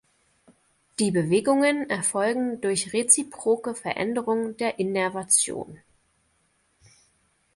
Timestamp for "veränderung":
3.75-4.57